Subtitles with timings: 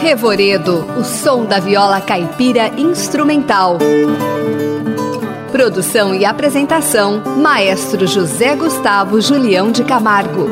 [0.00, 3.76] Revoredo, o som da viola caipira instrumental.
[5.52, 10.48] Produção e apresentação: Maestro José Gustavo Julião de Camargo.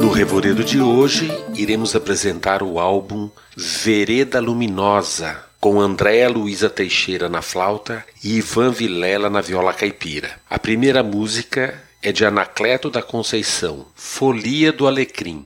[0.00, 7.42] No Revoredo de hoje, iremos apresentar o álbum Vereda Luminosa, com Andréa Luiza Teixeira na
[7.42, 10.40] flauta e Ivan Vilela na viola caipira.
[10.48, 15.44] A primeira música é de Anacleto da Conceição, Folia do Alecrim.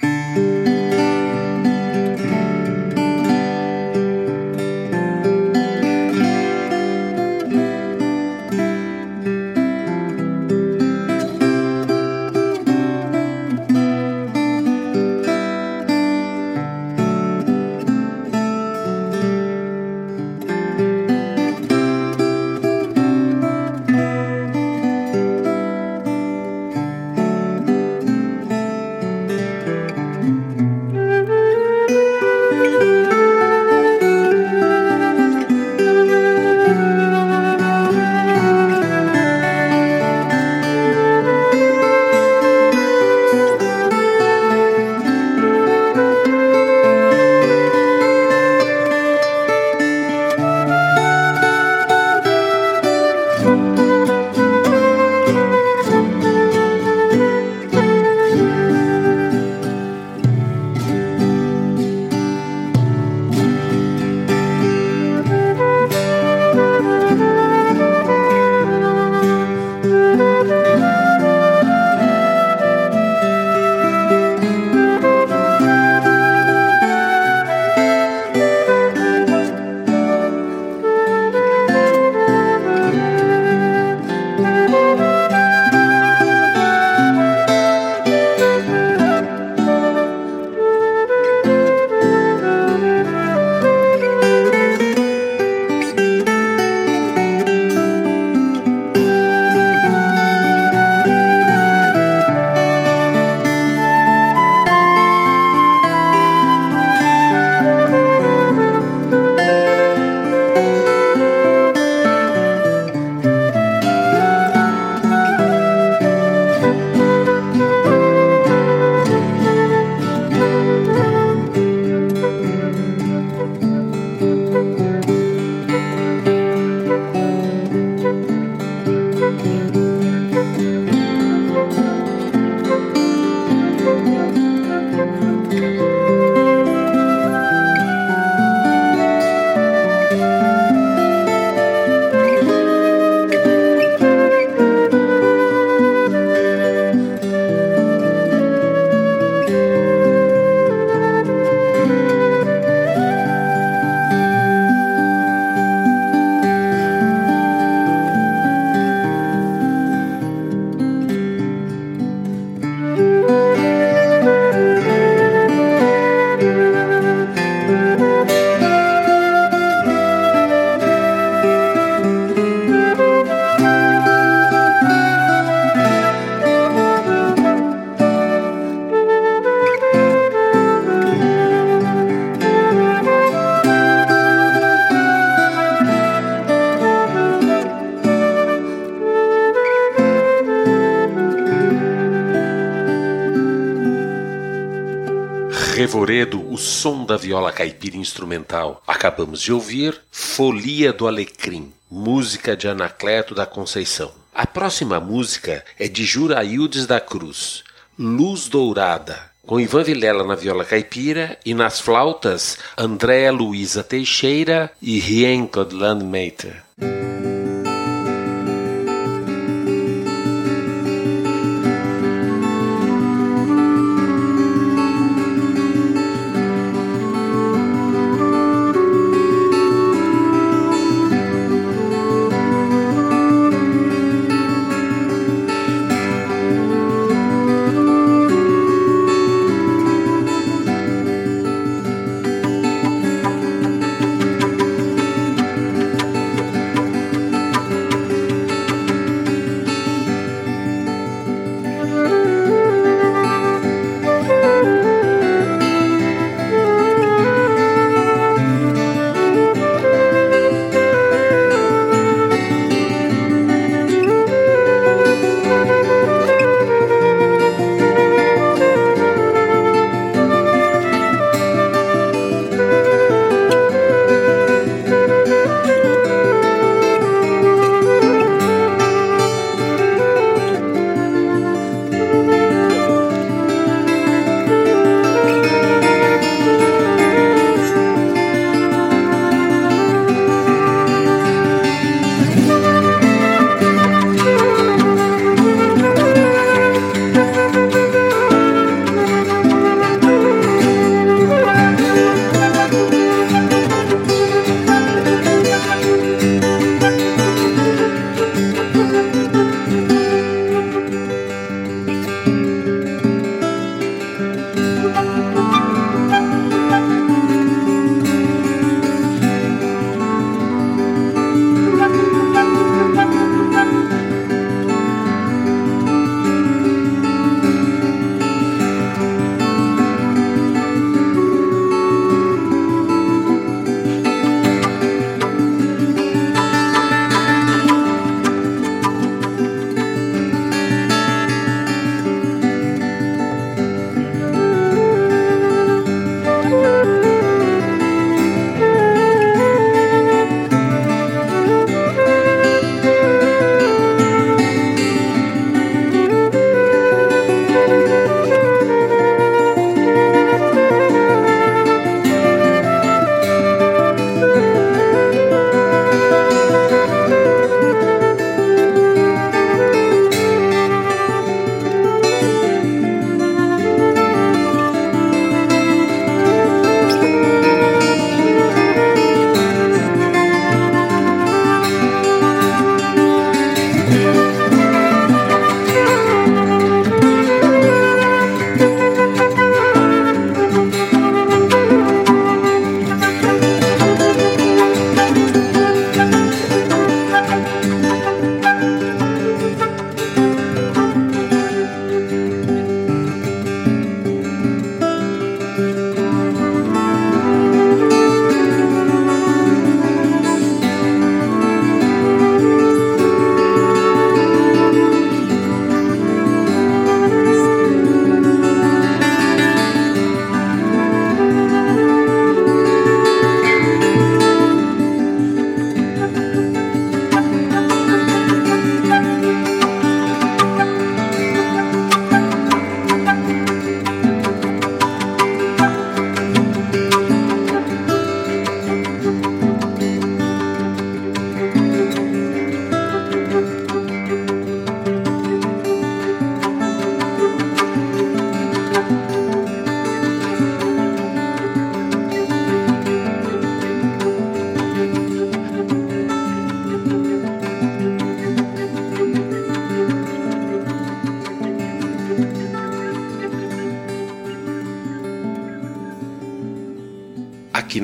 [196.10, 198.82] O som da viola caipira instrumental.
[198.84, 204.10] Acabamos de ouvir Folia do Alecrim, música de Anacleto da Conceição.
[204.34, 207.62] A próxima música é de Juraildes da Cruz,
[207.97, 214.99] Luz Dourada, com Ivan Vilela na viola caipira e nas flautas Andréa Luiza Teixeira e
[214.99, 216.60] Rien Codlandmeter.
[216.76, 217.30] Aqui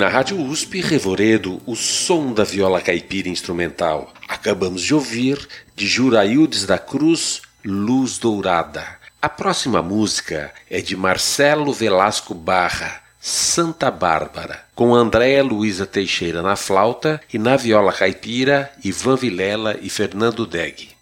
[0.07, 4.15] na Rádio USP, Revoredo, o som da viola caipira instrumental.
[4.29, 8.87] Acabamos de ouvir, de Juraildes da Cruz, Luz Dourada.
[9.21, 16.55] A próxima música é de Marcelo Velasco Barra, Santa Bárbara, com Andréa Luiza Teixeira na
[16.55, 20.96] flauta e na viola caipira, Ivan Vilela e Fernando Deg.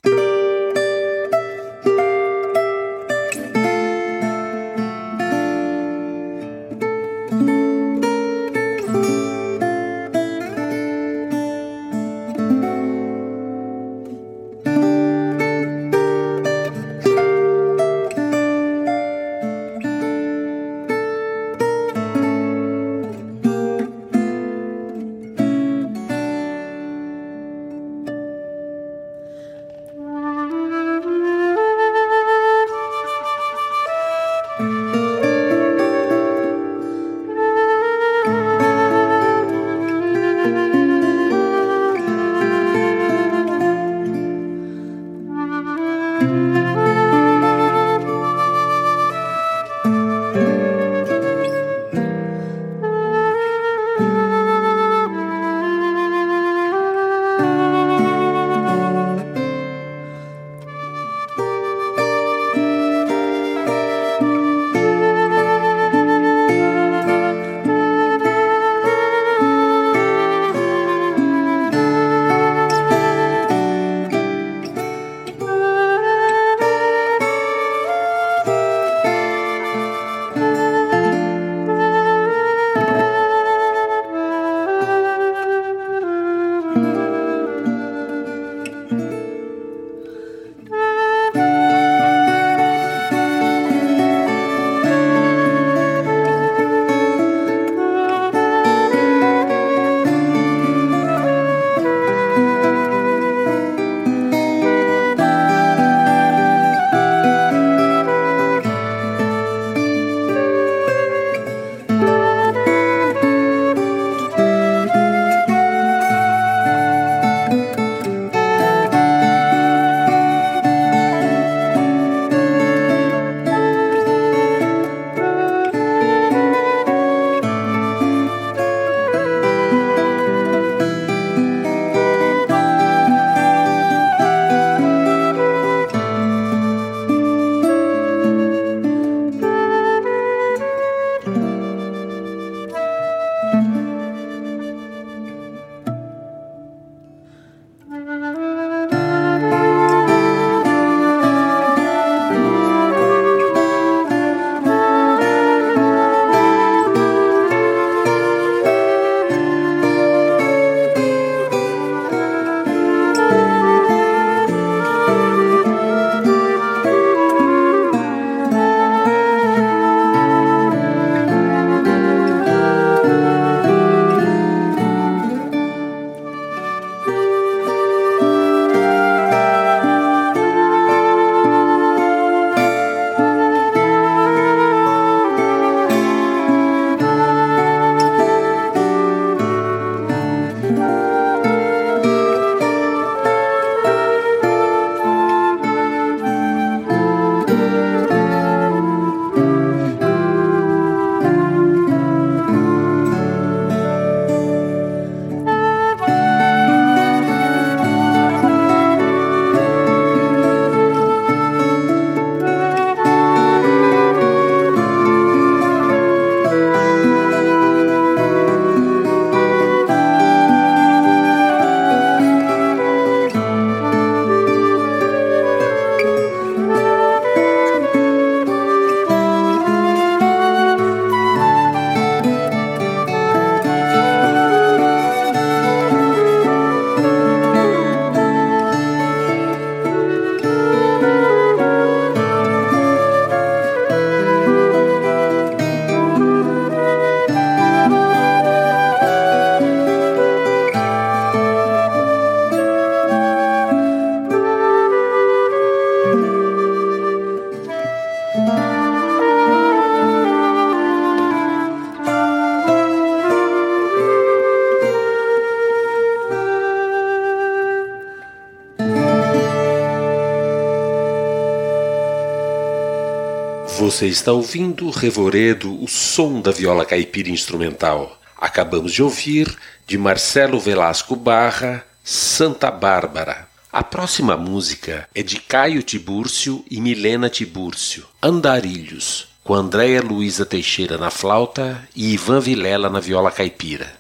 [273.95, 278.21] Você está ouvindo Revoredo, o som da viola caipira instrumental.
[278.37, 283.47] Acabamos de ouvir de Marcelo Velasco Barra, Santa Bárbara.
[283.71, 290.99] A próxima música é de Caio Tibúrcio e Milena Tibúrcio, Andarilhos, com Andréia Luiza Teixeira
[290.99, 293.93] na flauta e Ivan Vilela na viola caipira.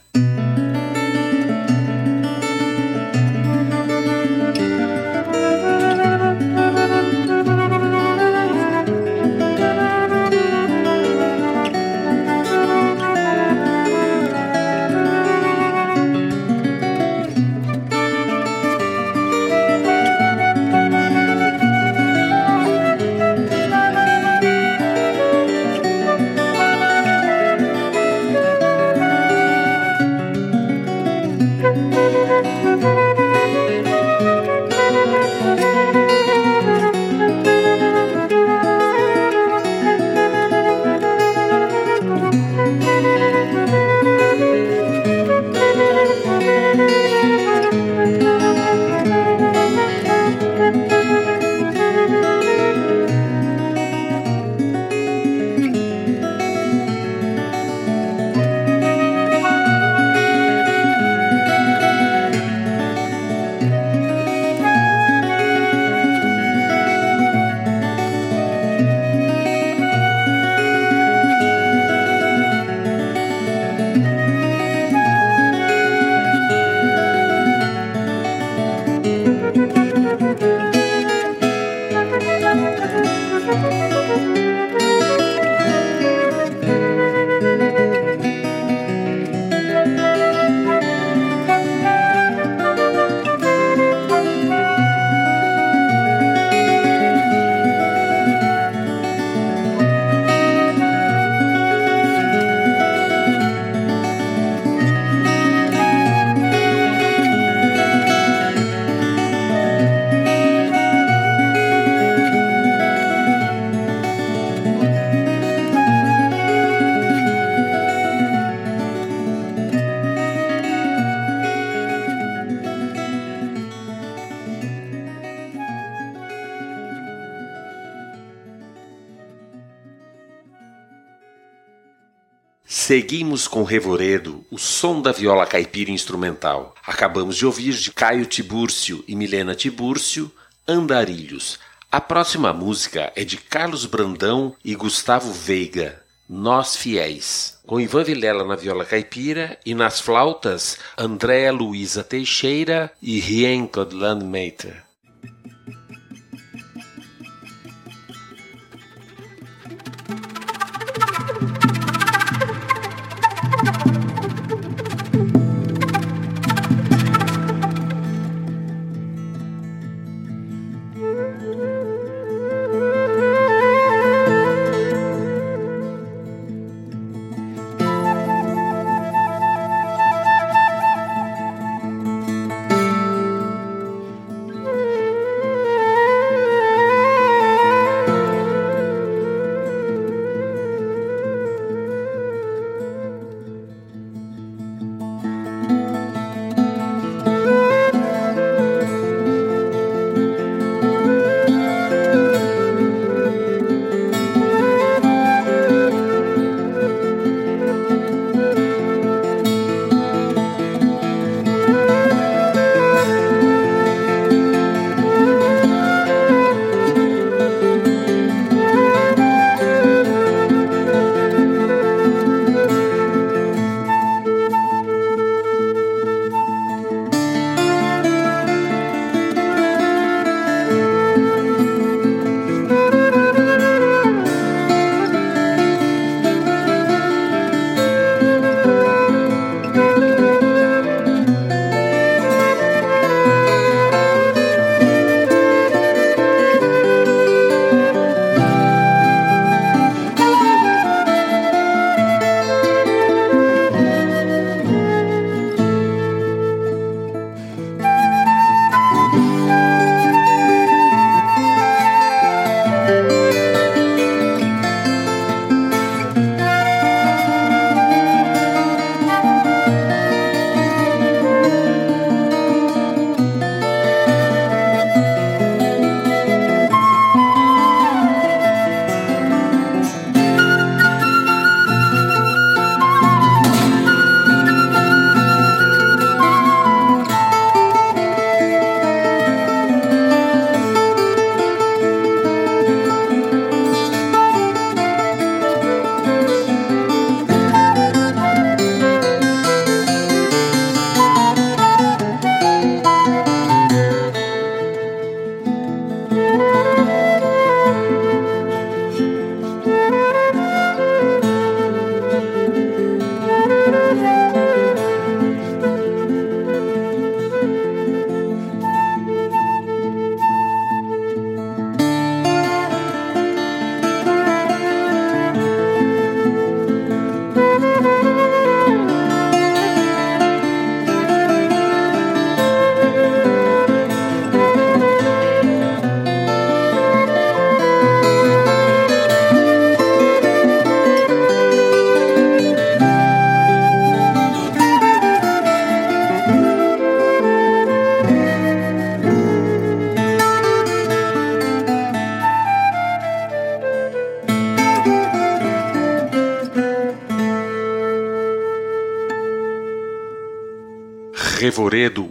[132.86, 136.74] Seguimos com Revoredo, o som da viola caipira instrumental.
[136.86, 140.30] Acabamos de ouvir de Caio Tibúrcio e Milena Tibúrcio,
[140.68, 141.58] Andarilhos.
[141.90, 148.44] A próxima música é de Carlos Brandão e Gustavo Veiga, Nós Fiéis, com Ivan Vilela
[148.44, 154.83] na viola caipira e nas flautas Andréa Luiza Teixeira e Rien Codlandmeter.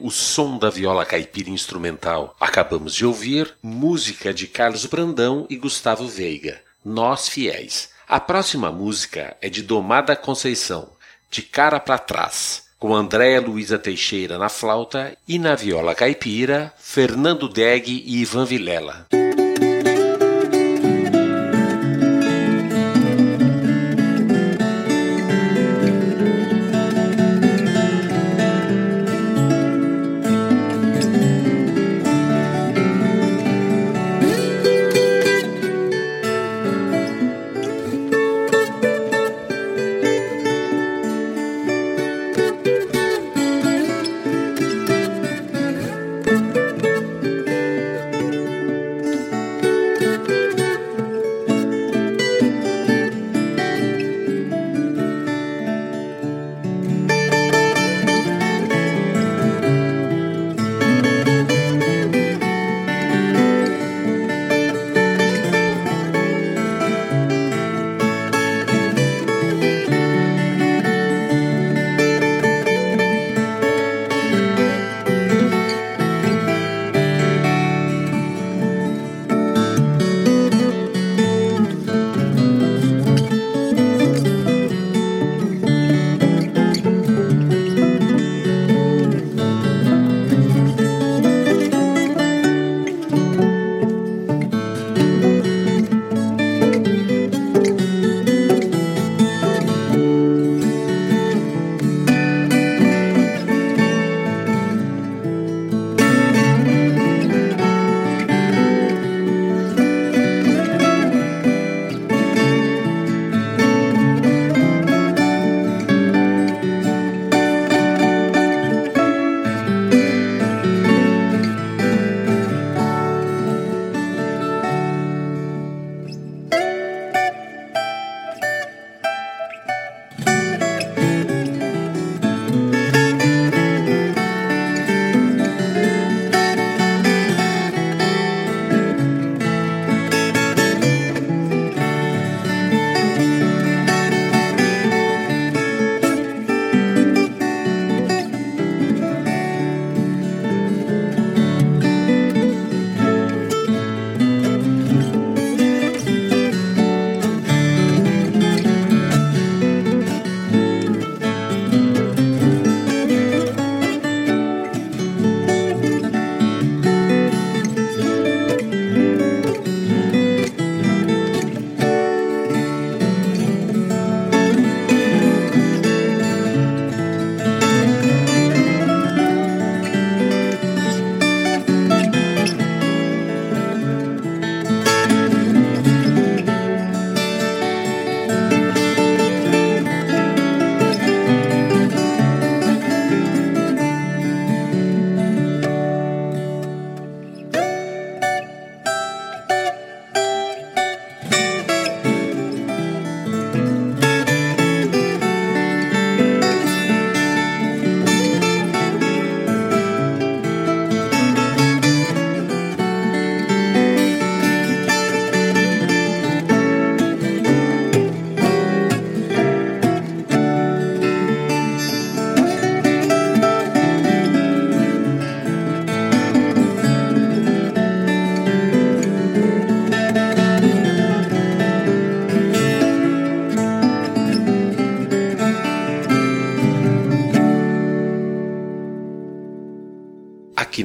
[0.02, 2.36] O som da viola caipira instrumental.
[2.38, 7.90] Acabamos de ouvir música de Carlos Brandão e Gustavo Veiga, Nós Fiéis.
[8.06, 10.90] A próxima música é de Domada Conceição,
[11.32, 17.48] de cara para trás, com Andréa Luiza Teixeira na flauta e na viola caipira, Fernando
[17.48, 19.08] Deg e Ivan Vilela.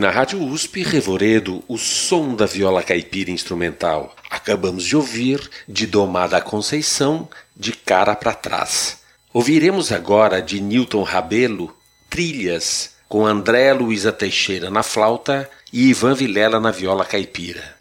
[0.08, 4.16] Na Rádio USP, Revoredo, o som da viola caipira instrumental.
[4.30, 9.00] Acabamos de ouvir de Domada Conceição, de cara para trás.
[9.34, 11.76] Ouviremos agora de Newton Rabelo,
[12.08, 17.76] Trilhas, com André Luiza Teixeira na flauta e Ivan Vilela na viola caipira.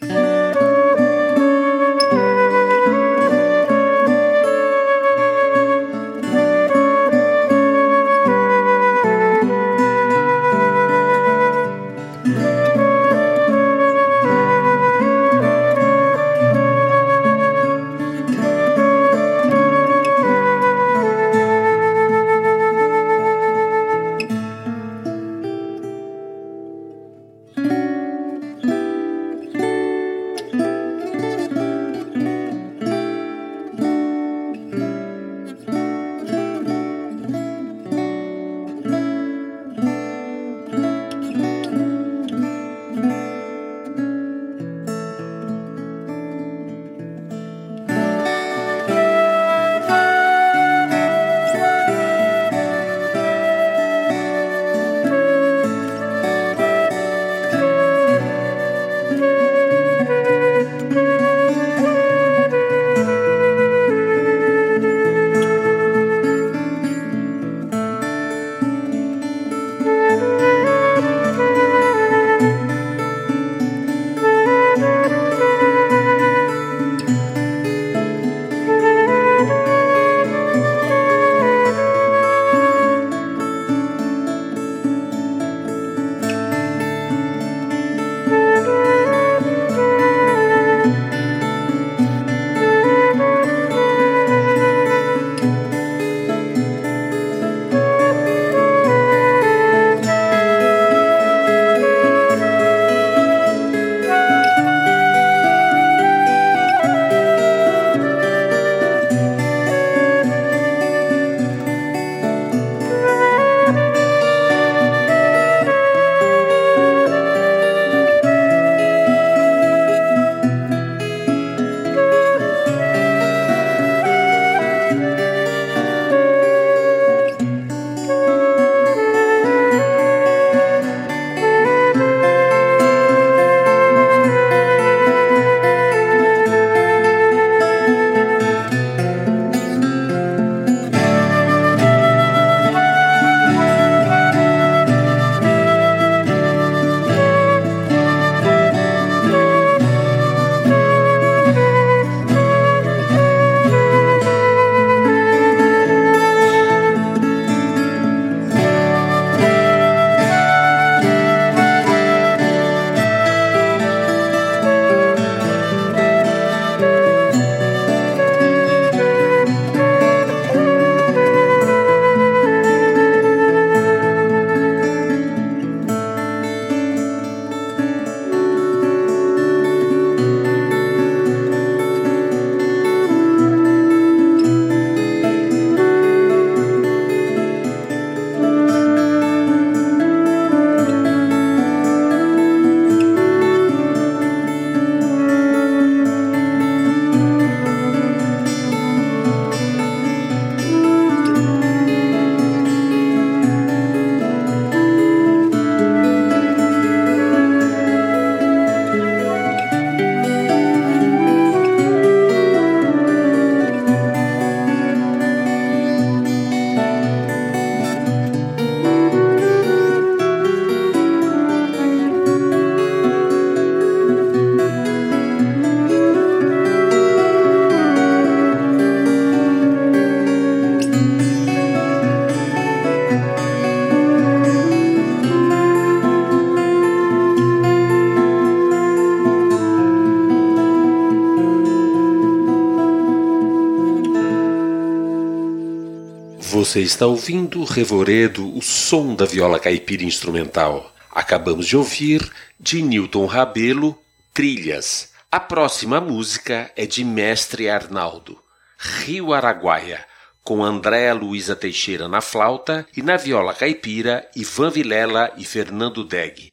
[246.68, 250.94] Você está ouvindo Revoredo, o som da viola caipira instrumental.
[251.10, 253.98] Acabamos de ouvir de Newton Rabelo,
[254.34, 255.14] Trilhas.
[255.32, 258.38] A próxima música é de Mestre Arnaldo,
[258.78, 260.04] Rio Araguaia,
[260.44, 266.52] com Andréa Luiza Teixeira na flauta e na viola caipira Ivan Vilela e Fernando Deg.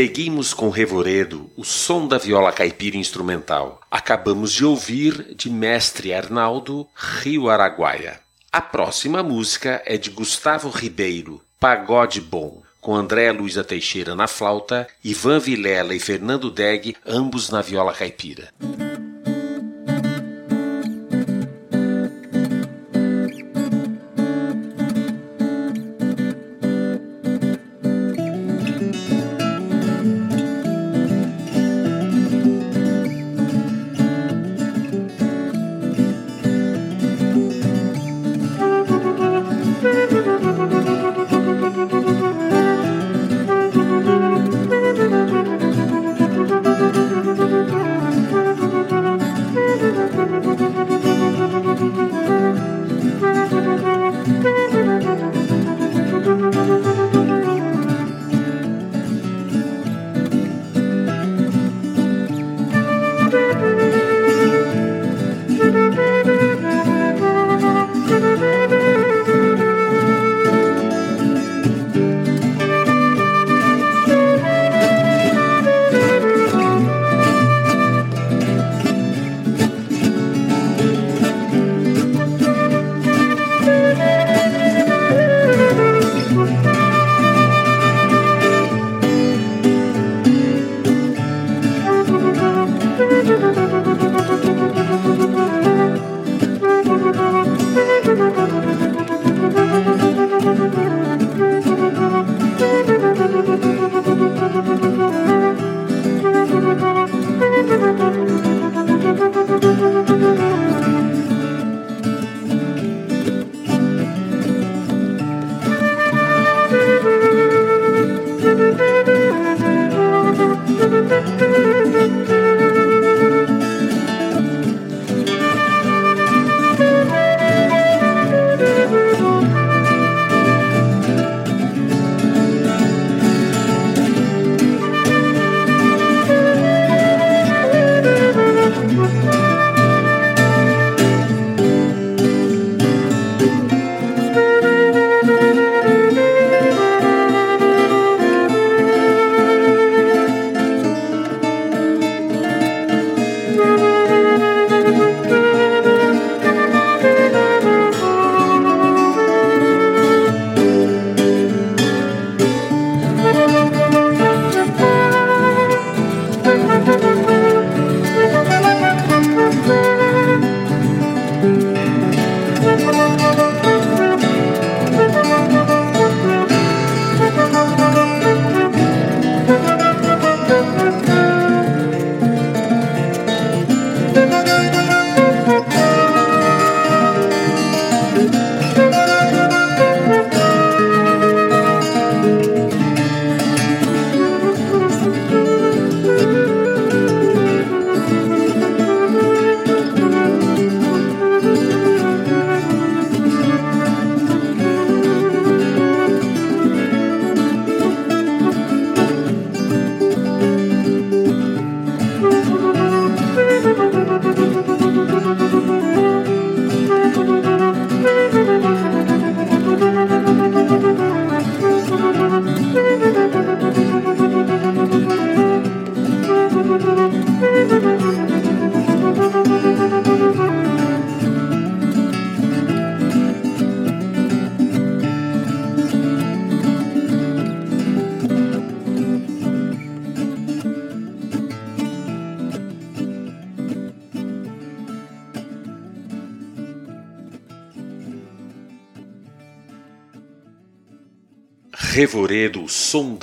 [0.00, 3.82] Seguimos com Revoredo, o som da viola caipira instrumental.
[3.90, 8.18] Acabamos de ouvir de Mestre Arnaldo, Rio Araguaia.
[8.50, 14.88] A próxima música é de Gustavo Ribeiro, Pagode Bom, com André Luiza Teixeira na flauta,
[15.04, 18.48] Ivan Vilela e Fernando Deg, ambos na viola caipira.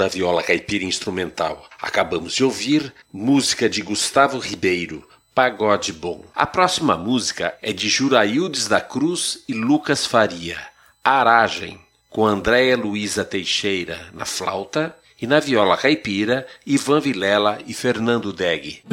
[0.07, 1.67] Viola caipira instrumental.
[1.81, 6.23] Acabamos de ouvir música de Gustavo Ribeiro, Pagode Bom.
[6.35, 10.57] A próxima música é de Juraildes da Cruz e Lucas Faria,
[11.03, 11.79] Aragem,
[12.09, 18.83] com Andréia Luiza Teixeira na flauta e na viola caipira, Ivan Vilela e Fernando Deg.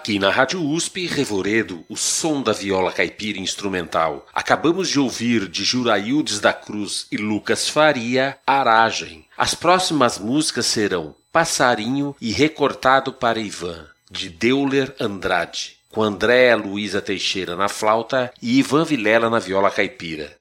[0.00, 4.26] Aqui na Rádio USP, Revoredo, o som da viola caipira instrumental.
[4.32, 9.26] Acabamos de ouvir de Juraildes da Cruz e Lucas Faria, Aragem.
[9.36, 17.02] As próximas músicas serão Passarinho e Recortado para Ivan, de Deuler Andrade, com Andréa Luísa
[17.02, 20.39] Teixeira na flauta e Ivan Vilela na viola caipira.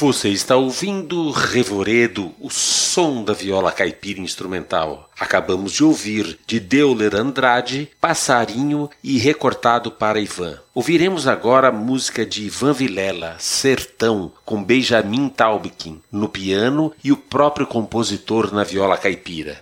[0.00, 5.10] Você está ouvindo Revoredo, o som da viola caipira instrumental.
[5.18, 10.56] Acabamos de ouvir de Deuler Andrade, Passarinho e Recortado para Ivan.
[10.72, 17.16] Ouviremos agora a música de Ivan Vilela, Sertão, com Benjamin Taubkin no piano e o
[17.16, 19.58] próprio compositor na viola caipira.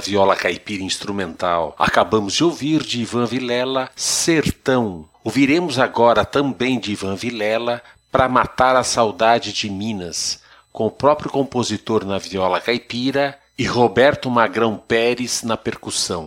[0.00, 1.74] Viola caipira instrumental.
[1.78, 5.08] Acabamos de ouvir de Ivan Vilela Sertão.
[5.22, 10.40] Ouviremos agora também de Ivan Vilela Para Matar a Saudade de Minas,
[10.72, 16.26] com o próprio compositor na viola caipira e Roberto Magrão Pérez na percussão.